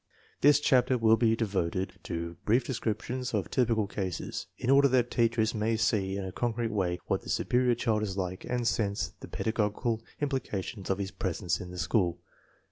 [0.41, 5.53] This chapter will be devoted to brief descriptions of typical cases, in order that teachers
[5.53, 9.27] may see in a concrete way what the superior child is like and sense the
[9.27, 12.17] pedagogical implications of his presence in the school.